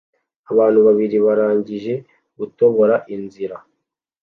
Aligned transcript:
Abantu 0.51 0.79
babiri 0.87 1.17
barangije 1.25 1.93
gutobora 2.37 2.95
inzira 3.15 3.57